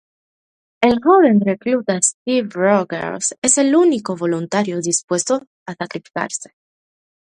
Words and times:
El 0.81 0.95
joven 1.03 1.41
recluta 1.41 2.01
Steve 2.01 2.49
Rogers 2.51 3.35
es 3.39 3.59
el 3.59 3.75
único 3.75 4.15
voluntario 4.15 4.81
dispuesto 4.81 5.43
a 5.67 5.75
sacrificarse. 5.75 6.55